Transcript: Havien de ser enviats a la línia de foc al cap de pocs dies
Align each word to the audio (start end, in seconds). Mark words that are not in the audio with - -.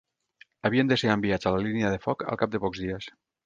Havien 0.69 0.89
de 0.93 0.97
ser 1.03 1.11
enviats 1.17 1.49
a 1.49 1.53
la 1.57 1.61
línia 1.67 1.95
de 1.97 2.03
foc 2.09 2.27
al 2.33 2.41
cap 2.43 2.57
de 2.59 2.63
pocs 2.67 2.87
dies 2.89 3.13